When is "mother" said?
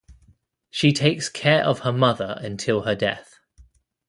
1.93-2.35